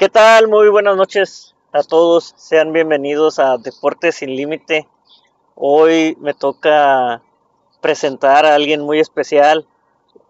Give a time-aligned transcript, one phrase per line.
[0.00, 0.48] ¿Qué tal?
[0.48, 2.32] Muy buenas noches a todos.
[2.38, 4.88] Sean bienvenidos a Deportes sin Límite.
[5.54, 7.20] Hoy me toca
[7.82, 9.66] presentar a alguien muy especial.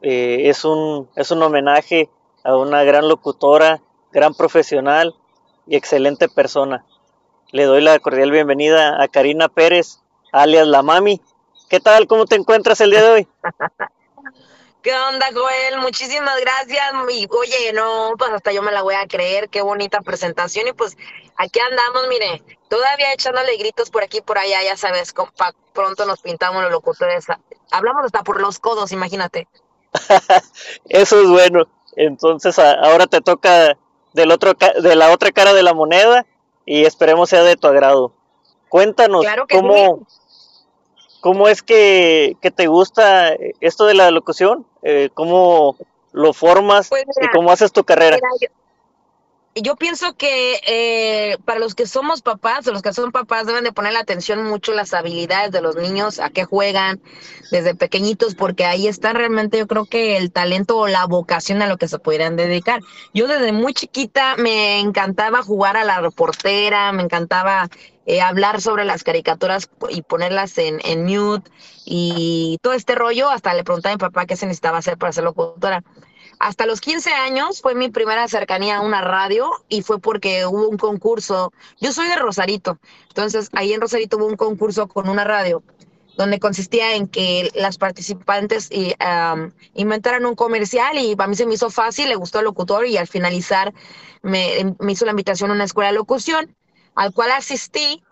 [0.02, 2.10] Eh, es, un, es un homenaje
[2.42, 3.80] a una gran locutora,
[4.10, 5.14] gran profesional
[5.68, 6.84] y excelente persona.
[7.52, 10.00] Le doy la cordial bienvenida a Karina Pérez,
[10.32, 11.20] alias La Mami.
[11.68, 12.08] ¿Qué tal?
[12.08, 13.28] ¿Cómo te encuentras el día de hoy?
[14.82, 15.78] ¿Qué onda, Joel?
[15.80, 16.92] Muchísimas gracias.
[17.10, 19.48] Y, oye, no, pues hasta yo me la voy a creer.
[19.50, 20.68] Qué bonita presentación.
[20.68, 20.96] Y pues
[21.36, 25.14] aquí andamos, mire, todavía echándole gritos por aquí por allá, ya sabes,
[25.72, 27.26] pronto nos pintamos los locutores.
[27.70, 29.48] Hablamos hasta por los codos, imagínate.
[30.88, 31.64] Eso es bueno.
[31.96, 33.76] Entonces ahora te toca
[34.12, 36.24] del otro de la otra cara de la moneda
[36.64, 38.12] y esperemos sea de tu agrado.
[38.68, 40.06] Cuéntanos cómo,
[41.20, 45.76] cómo es que, que, te gusta esto de la locución eh, cómo
[46.12, 48.18] lo formas pues y cómo haces tu carrera.
[49.54, 53.64] yo, pienso que eh, para los que somos papás o los que son papás deben
[53.64, 57.00] de poner la atención mucho las habilidades de los niños, a qué juegan
[57.50, 61.66] desde pequeñitos, porque ahí está realmente yo creo que el talento o la vocación a
[61.66, 62.80] lo que se pudieran dedicar.
[63.12, 67.68] Yo desde muy chiquita me encantaba jugar a la reportera, me encantaba
[68.10, 71.48] eh, hablar sobre las caricaturas y ponerlas en, en mute
[71.84, 73.30] y todo este rollo.
[73.30, 75.84] Hasta le pregunté a mi papá qué se necesitaba hacer para ser locutora.
[76.40, 80.68] Hasta los 15 años fue mi primera cercanía a una radio y fue porque hubo
[80.68, 81.52] un concurso.
[81.80, 85.62] Yo soy de Rosarito, entonces ahí en Rosarito hubo un concurso con una radio
[86.16, 88.70] donde consistía en que las participantes
[89.74, 92.96] inventaran un comercial y a mí se me hizo fácil, le gustó el locutor y
[92.96, 93.72] al finalizar
[94.22, 96.56] me, me hizo la invitación a una escuela de locución
[96.94, 98.02] al cual asistí,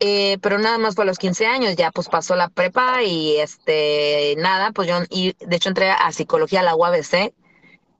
[0.00, 3.36] eh, pero nada más fue a los 15 años, ya pues pasó la prepa y
[3.36, 7.34] este, nada, pues yo, y de hecho entré a psicología a la UABC.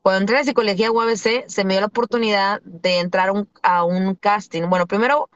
[0.03, 3.32] Cuando entré a psicología a UABC, se me dio la oportunidad de entrar
[3.62, 4.62] a un casting.
[4.69, 5.28] Bueno, primero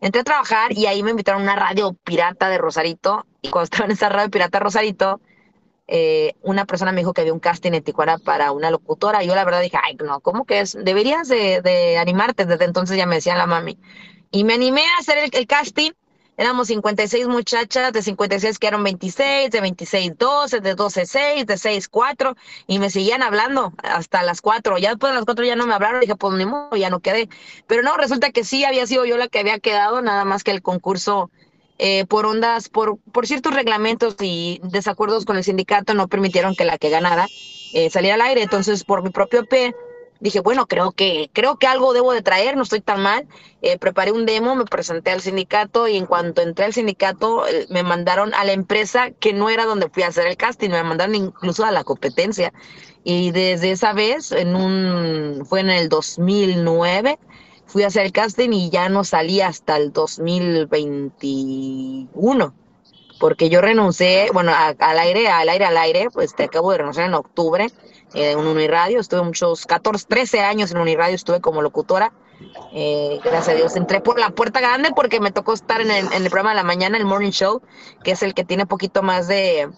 [0.00, 3.26] entré a trabajar y ahí me invitaron a una radio pirata de Rosarito.
[3.42, 5.20] Y cuando estaba en esa radio pirata Rosarito,
[5.86, 9.22] eh, una persona me dijo que había un casting en Tijuana para una locutora.
[9.22, 10.76] Y yo la verdad dije, ay, no, ¿cómo que es?
[10.80, 12.46] Deberías de, de animarte.
[12.46, 13.78] Desde entonces ya me decía la mami,
[14.34, 15.92] y me animé a hacer el, casting.
[16.36, 21.88] Éramos 56 muchachas, de 56 quedaron 26, de 26 12, de 12 6, de 6
[21.88, 22.36] 4
[22.66, 24.78] y me seguían hablando hasta las 4.
[24.78, 26.98] Ya después de las 4 ya no me hablaron, dije, pues ni modo, ya no
[26.98, 27.28] quedé.
[27.68, 30.50] Pero no, resulta que sí había sido yo la que había quedado, nada más que
[30.50, 31.30] el concurso
[31.78, 36.64] eh, por ondas, por, por ciertos reglamentos y desacuerdos con el sindicato no permitieron que
[36.64, 37.28] la que ganara
[37.72, 38.42] eh, saliera al aire.
[38.42, 39.76] Entonces, por mi propio pie,
[40.24, 43.28] dije, bueno, creo que, creo que algo debo de traer, no estoy tan mal.
[43.60, 47.66] Eh, preparé un demo, me presenté al sindicato y en cuanto entré al sindicato eh,
[47.68, 50.82] me mandaron a la empresa que no era donde fui a hacer el casting, me
[50.82, 52.54] mandaron incluso a la competencia.
[53.04, 57.18] Y desde esa vez, en un, fue en el 2009,
[57.66, 62.54] fui a hacer el casting y ya no salí hasta el 2021
[63.20, 67.06] porque yo renuncié, bueno, al aire, al aire, al aire, pues te acabo de renunciar
[67.06, 67.68] en octubre
[68.14, 72.12] en Uniradio, estuve muchos, 14, 13 años en Uniradio, estuve como locutora.
[72.72, 76.06] Eh, gracias a Dios entré por la puerta grande porque me tocó estar en el,
[76.12, 77.62] en el, programa de la mañana, el Morning Show,
[78.02, 79.70] que es el que tiene poquito más de,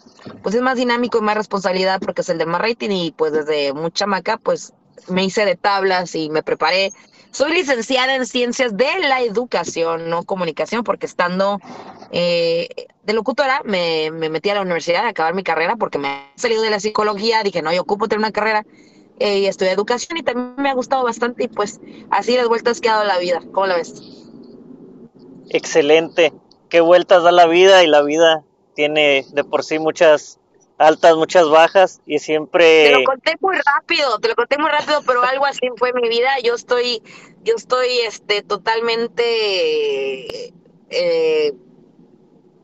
[0.42, 3.32] pues es más dinámico y más responsabilidad porque es el de más rating y pues
[3.32, 4.72] desde mucha maca pues
[5.08, 6.92] me hice de tablas y me preparé
[7.30, 11.60] soy licenciada en ciencias de la educación, no comunicación, porque estando
[12.10, 12.68] eh,
[13.02, 16.62] de locutora me, metí a la universidad a acabar mi carrera porque me he salido
[16.62, 18.64] de la psicología, dije, no, yo ocupo tener una carrera
[19.18, 22.80] eh, y estudié educación y también me ha gustado bastante y pues así las vueltas
[22.80, 23.40] que ha dado la vida.
[23.52, 23.94] ¿Cómo la ves?
[25.50, 26.32] Excelente.
[26.68, 28.42] Qué vueltas da la vida y la vida
[28.74, 30.38] tiene de por sí muchas
[30.78, 32.86] altas, muchas bajas y siempre...
[32.86, 36.08] Te lo conté muy rápido, te lo conté muy rápido, pero algo así fue mi
[36.08, 36.30] vida.
[36.42, 37.02] Yo estoy,
[37.42, 40.52] yo estoy este, totalmente
[40.90, 41.54] eh,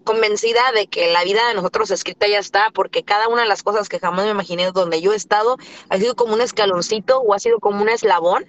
[0.05, 3.63] convencida de que la vida de nosotros escrita ya está, porque cada una de las
[3.63, 5.57] cosas que jamás me imaginé donde yo he estado
[5.89, 8.45] ha sido como un escaloncito o ha sido como un eslabón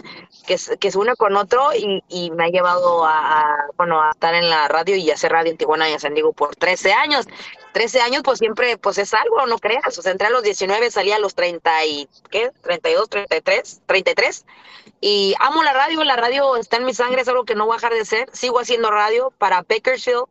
[0.45, 4.33] que, que se une con otro y, y me ha llevado a, bueno, a estar
[4.33, 7.27] en la radio y hacer radio en Tijuana y San Diego por 13 años.
[7.74, 9.98] 13 años, pues siempre, pues es algo, no creas.
[9.98, 12.52] O sea, entré a los 19, salí a los 30 y, ¿qué?
[12.62, 14.46] 32, 33, 33.
[15.02, 17.74] Y amo la radio, la radio está en mi sangre, es algo que no voy
[17.74, 18.30] a dejar de ser.
[18.34, 20.25] Sigo haciendo radio para Bakersfield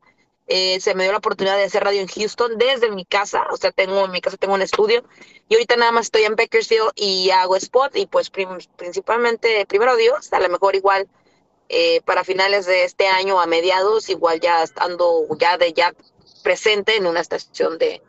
[0.54, 3.56] eh, se me dio la oportunidad de hacer radio en Houston desde mi casa, o
[3.56, 5.04] sea, tengo en mi casa tengo un estudio
[5.48, 10.32] y ahorita nada más estoy en Bakersfield y hago spot y pues principalmente, primero Dios,
[10.32, 11.08] a lo mejor igual
[11.68, 15.94] eh, para finales de este año a mediados, igual ya estando ya de ya
[16.42, 18.02] presente en una estación de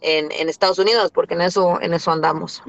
[0.00, 2.62] en, en Estados Unidos, porque en eso, en eso andamos.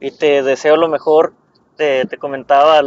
[0.00, 1.34] Y te deseo lo mejor,
[1.76, 2.80] te, te comentaba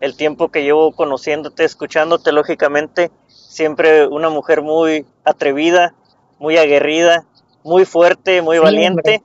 [0.00, 5.94] el tiempo que llevo conociéndote, escuchándote, lógicamente, siempre una mujer muy atrevida,
[6.38, 7.24] muy aguerrida,
[7.64, 9.22] muy fuerte, muy valiente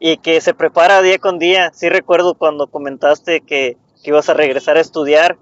[0.00, 1.70] y que se prepara día con día.
[1.74, 5.38] Sí recuerdo cuando comentaste que, que ibas a regresar a estudiar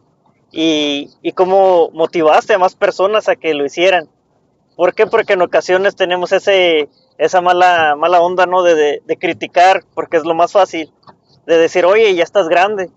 [0.50, 4.08] y, y cómo motivaste a más personas a que lo hicieran.
[4.76, 5.06] ¿Por qué?
[5.06, 6.88] Porque en ocasiones tenemos ese,
[7.18, 8.62] esa mala, mala onda, ¿no?
[8.62, 10.92] De, de, criticar, porque es lo más fácil,
[11.46, 12.90] de decir, oye, ya estás grande.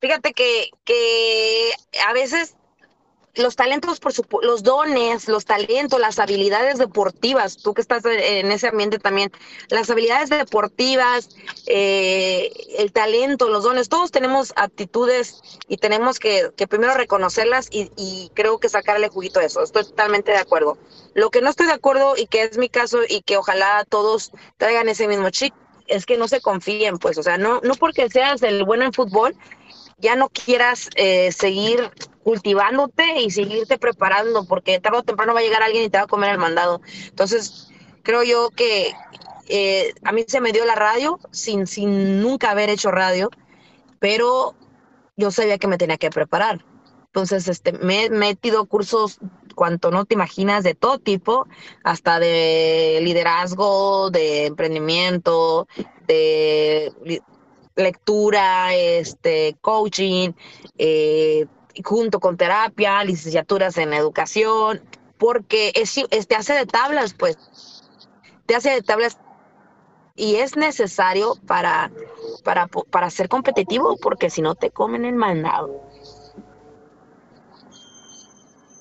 [0.00, 1.70] Fíjate que, que
[2.08, 2.56] a veces
[3.36, 8.52] los talentos, por su, los dones, los talentos, las habilidades deportivas, tú que estás en
[8.52, 9.32] ese ambiente también,
[9.68, 11.30] las habilidades deportivas,
[11.66, 17.90] eh, el talento, los dones, todos tenemos aptitudes y tenemos que, que primero reconocerlas y,
[17.96, 19.62] y, creo que sacarle juguito a eso.
[19.62, 20.78] Estoy totalmente de acuerdo.
[21.14, 24.30] Lo que no estoy de acuerdo y que es mi caso y que ojalá todos
[24.58, 25.54] traigan ese mismo chip
[25.86, 28.92] es que no se confíen, pues, o sea, no, no porque seas el bueno en
[28.92, 29.36] fútbol,
[29.98, 31.90] ya no quieras eh, seguir
[32.24, 36.04] cultivándote y seguirte preparando, porque tarde o temprano va a llegar alguien y te va
[36.04, 36.80] a comer el mandado.
[37.08, 37.68] Entonces,
[38.02, 38.92] creo yo que
[39.48, 43.30] eh, a mí se me dio la radio sin, sin nunca haber hecho radio,
[43.98, 44.54] pero
[45.16, 46.64] yo sabía que me tenía que preparar.
[47.06, 49.20] Entonces, este, me he metido cursos
[49.54, 51.46] cuanto no te imaginas de todo tipo,
[51.84, 55.68] hasta de liderazgo, de emprendimiento,
[56.08, 57.20] de
[57.76, 60.32] lectura, este, coaching,
[60.78, 61.46] eh,
[61.82, 64.82] junto con terapia, licenciaturas en educación,
[65.18, 67.36] porque es, es, te hace de tablas, pues,
[68.46, 69.18] te hace de tablas
[70.16, 71.90] y es necesario para,
[72.44, 75.82] para, para ser competitivo, porque si no te comen el mandado.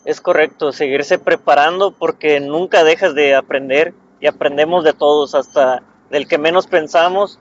[0.06, 6.28] Es correcto, seguirse preparando porque nunca dejas de aprender y aprendemos de todos, hasta del
[6.28, 7.39] que menos pensamos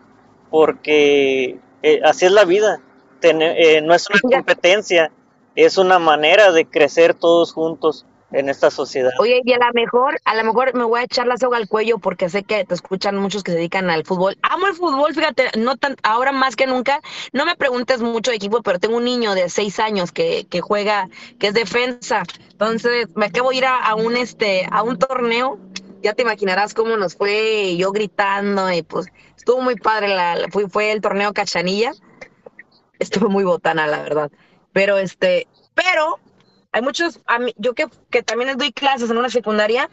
[0.51, 2.81] porque eh, así es la vida.
[3.23, 5.11] eh, no es una competencia,
[5.57, 9.11] es una manera de crecer todos juntos en esta sociedad.
[9.21, 11.69] Oye, y a lo mejor, a lo mejor me voy a echar la soga al
[11.69, 14.37] cuello porque sé que te escuchan muchos que se dedican al fútbol.
[14.43, 17.01] Amo el fútbol, fíjate, no tan, ahora más que nunca.
[17.33, 21.09] No me preguntes mucho de equipo, pero tengo un niño de seis años que, juega,
[21.39, 22.23] que es defensa.
[22.53, 25.59] Entonces, me acabo de ir a, a un este, a un torneo
[26.03, 29.07] ya te imaginarás cómo nos fue yo gritando y pues
[29.37, 31.93] estuvo muy padre, la, fue, fue el torneo Cachanilla,
[32.99, 34.31] estuvo muy botana la verdad,
[34.73, 36.19] pero este, pero
[36.73, 39.89] hay muchos, a mí, yo que, que también doy clases en una secundaria,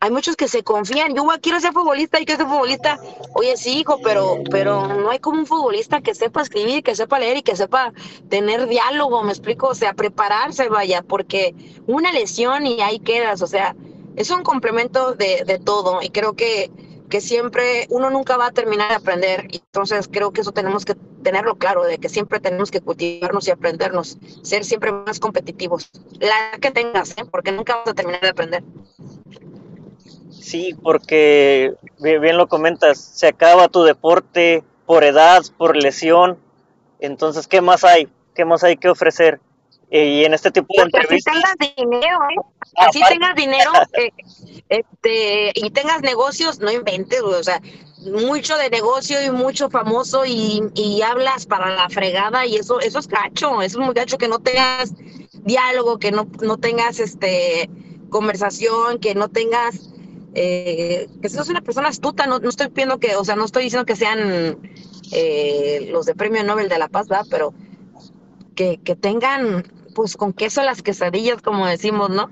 [0.00, 2.98] hay muchos que se confían, yo quiero ser futbolista y quiero ser futbolista,
[3.34, 7.20] oye sí hijo, pero, pero no hay como un futbolista que sepa escribir, que sepa
[7.20, 7.92] leer y que sepa
[8.28, 11.54] tener diálogo, me explico, o sea, prepararse, vaya, porque
[11.86, 13.76] una lesión y ahí quedas, o sea,
[14.16, 16.02] es un complemento de, de todo.
[16.02, 16.70] Y creo que,
[17.12, 19.48] que, siempre uno nunca va a terminar de aprender.
[19.52, 23.50] Entonces creo que eso tenemos que tenerlo claro, de que siempre tenemos que cultivarnos y
[23.50, 25.90] aprendernos, ser siempre más competitivos.
[26.18, 27.24] La que tengas, ¿eh?
[27.30, 28.64] porque nunca vas a terminar de aprender.
[30.30, 36.38] Sí, porque bien lo comentas, se acaba tu deporte por edad, por lesión.
[36.98, 38.08] Entonces, ¿qué más hay?
[38.34, 39.38] ¿Qué más hay que ofrecer?
[39.92, 41.34] Eh, y en este tipo de Porque entrevistas.
[41.34, 42.36] Así tengas dinero, ¿eh?
[42.78, 44.10] Así ah, tengas dinero eh,
[44.72, 47.60] este, y tengas negocios, no inventes, o sea,
[48.26, 52.98] mucho de negocio y mucho famoso y, y, hablas para la fregada y eso, eso
[52.98, 54.94] es gacho, eso es muy gacho que no tengas
[55.44, 57.68] diálogo, que no, no tengas este
[58.08, 59.90] conversación, que no tengas
[60.34, 63.64] eh, que seas una persona astuta, no, no estoy pidiendo que, o sea, no estoy
[63.64, 64.58] diciendo que sean
[65.12, 67.26] eh, los de Premio Nobel de la Paz, ¿verdad?
[67.28, 67.52] Pero
[68.54, 72.30] que, que tengan pues con queso las quesadillas, como decimos, ¿no?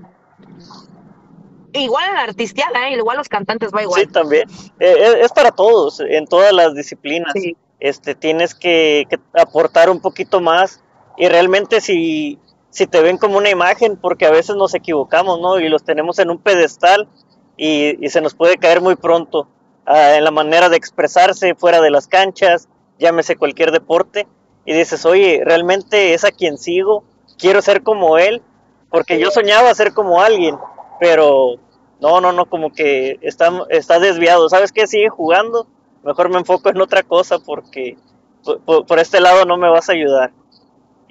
[1.72, 2.94] Igual la artistiada, ¿eh?
[2.94, 4.00] igual los cantantes va igual.
[4.00, 4.48] Sí, también.
[4.78, 7.32] Eh, es para todos, en todas las disciplinas.
[7.34, 7.56] Sí.
[7.78, 10.82] Este, tienes que, que, aportar un poquito más
[11.16, 12.38] y realmente si,
[12.70, 15.58] si te ven como una imagen, porque a veces nos equivocamos, ¿no?
[15.58, 17.08] Y los tenemos en un pedestal
[17.56, 19.48] y, y se nos puede caer muy pronto
[19.86, 24.26] uh, en la manera de expresarse fuera de las canchas, llámese cualquier deporte,
[24.64, 27.04] y dices, oye, realmente es a quien sigo,
[27.38, 28.42] quiero ser como él,
[28.90, 30.56] porque yo soñaba ser como alguien,
[31.00, 31.56] pero
[32.00, 34.48] no, no, no, como que está, está desviado.
[34.48, 34.86] ¿Sabes qué?
[34.86, 35.66] Sigue jugando,
[36.04, 37.96] mejor me enfoco en otra cosa porque
[38.44, 40.32] por, por este lado no me vas a ayudar.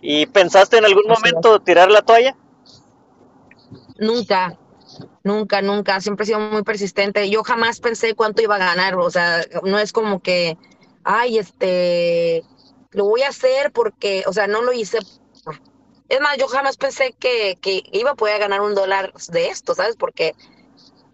[0.01, 2.35] ¿Y pensaste en algún momento tirar la toalla?
[3.97, 4.57] Nunca,
[5.23, 7.29] nunca, nunca, siempre he sido muy persistente.
[7.29, 10.57] Yo jamás pensé cuánto iba a ganar, o sea, no es como que,
[11.03, 12.45] ay, este,
[12.91, 14.99] lo voy a hacer porque, o sea, no lo hice
[16.09, 19.75] es más, yo jamás pensé que, que, iba a poder ganar un dólar de esto,
[19.75, 19.95] ¿sabes?
[19.95, 20.33] Porque,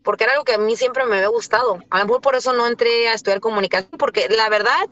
[0.03, 1.79] porque era algo que a mí siempre me había gustado.
[1.89, 4.87] A lo mejor por eso no entré a estudiar comunicación, porque la verdad,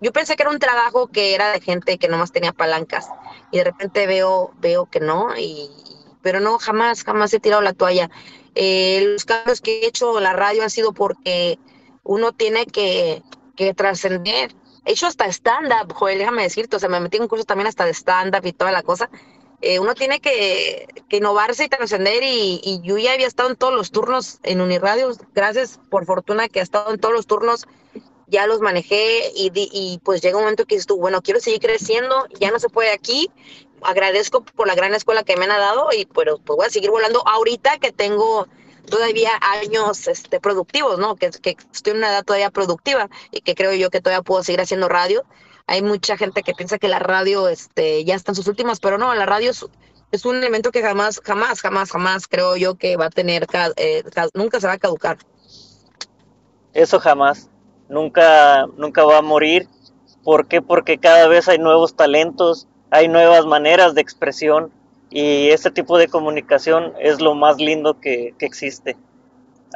[0.00, 3.08] yo pensé que era un trabajo que era de gente que nomás tenía palancas
[3.50, 5.70] y de repente veo, veo que no, y,
[6.20, 8.10] pero no, jamás, jamás he tirado la toalla.
[8.54, 11.58] Eh, los cambios que he hecho en la radio han sido porque
[12.02, 13.22] uno tiene que,
[13.56, 14.54] que trascender.
[14.84, 17.66] He hecho hasta stand-up, joder, déjame decirte, o sea, me metí en un curso también
[17.66, 19.08] hasta de stand-up y toda la cosa.
[19.62, 23.56] Eh, uno tiene que, que, innovarse y trascender y, y, yo ya había estado en
[23.56, 27.66] todos los turnos en Uniradio, gracias por fortuna que he estado en todos los turnos,
[28.26, 31.60] ya los manejé y, y pues llega un momento que dices tú, bueno, quiero seguir
[31.60, 33.30] creciendo, ya no se puede aquí,
[33.82, 36.90] agradezco por la gran escuela que me han dado y pero pues voy a seguir
[36.90, 38.48] volando ahorita que tengo
[38.86, 41.16] todavía años este, productivos, ¿no?
[41.16, 44.42] Que, que estoy en una edad todavía productiva y que creo yo que todavía puedo
[44.44, 45.24] seguir haciendo radio
[45.66, 48.98] hay mucha gente que piensa que la radio este, ya está en sus últimas, pero
[48.98, 49.66] no, la radio es,
[50.12, 53.46] es un elemento que jamás, jamás, jamás, jamás creo yo que va a tener,
[53.76, 54.04] eh,
[54.34, 55.18] nunca se va a caducar.
[56.72, 57.50] Eso jamás,
[57.88, 59.68] nunca, nunca va a morir.
[60.22, 60.62] ¿Por qué?
[60.62, 64.70] Porque cada vez hay nuevos talentos, hay nuevas maneras de expresión
[65.10, 68.96] y este tipo de comunicación es lo más lindo que, que existe.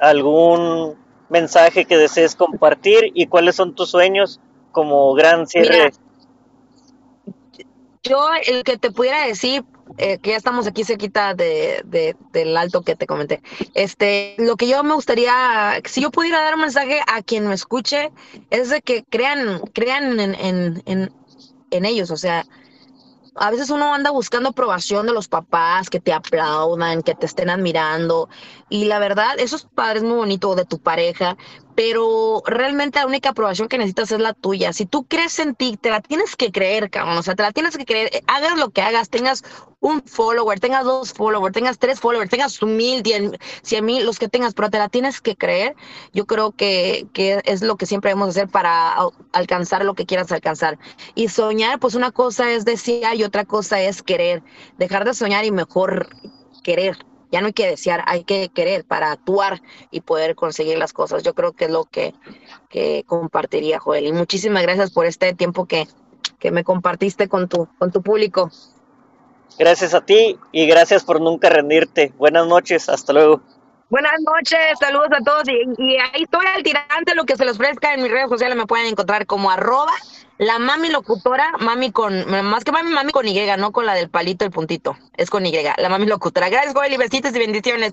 [0.01, 0.97] ¿Algún
[1.29, 4.41] mensaje que desees compartir y cuáles son tus sueños
[4.73, 5.93] como gran cierre.
[8.03, 9.65] yo el que te pudiera decir,
[9.99, 13.43] eh, que ya estamos aquí cerquita de, de, del alto que te comenté,
[13.75, 17.55] este, lo que yo me gustaría, si yo pudiera dar un mensaje a quien me
[17.55, 18.11] escuche,
[18.51, 21.13] es de que crean, crean en, en, en,
[21.71, 22.45] en ellos, o sea,
[23.35, 27.49] a veces uno anda buscando aprobación de los papás, que te aplaudan, que te estén
[27.49, 28.29] admirando.
[28.69, 31.37] Y la verdad, eso es padre, es muy bonito de tu pareja,
[31.83, 34.75] pero realmente la única aprobación que necesitas es la tuya.
[34.75, 37.17] Si tú crees en ti, te la tienes que creer, cabrón.
[37.17, 38.11] O sea, te la tienes que creer.
[38.27, 39.45] Hagas lo que hagas, tengas
[39.81, 43.33] un follower, tengas dos followers, tengas tres followers, tengas mil, diez,
[43.63, 45.75] cien mil, los que tengas, pero te la tienes que creer.
[46.13, 48.95] Yo creo que, que es lo que siempre debemos hacer para
[49.33, 50.79] alcanzar lo que quieras alcanzar.
[51.15, 54.43] Y soñar, pues una cosa es desear y otra cosa es querer.
[54.77, 56.11] Dejar de soñar y mejor
[56.63, 56.99] querer
[57.31, 61.23] ya no hay que desear, hay que querer para actuar y poder conseguir las cosas.
[61.23, 62.15] Yo creo que es lo que,
[62.69, 64.07] que compartiría, Joel.
[64.07, 65.87] Y muchísimas gracias por este tiempo que,
[66.39, 68.51] que me compartiste con tu, con tu público.
[69.59, 72.13] Gracias a ti y gracias por nunca rendirte.
[72.17, 73.41] Buenas noches, hasta luego.
[73.91, 77.57] Buenas noches, saludos a todos y, y ahí estoy al tirante, lo que se les
[77.57, 79.93] ofrezca en mis redes sociales me pueden encontrar como arroba
[80.41, 84.09] la mami locutora, mami con, más que mami, mami con Y, no con la del
[84.09, 84.97] palito, el puntito.
[85.15, 86.49] Es con Y, la mami locutora.
[86.49, 87.93] Gracias, Joel, y besitos y bendiciones.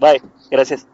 [0.00, 0.86] Bye, gracias.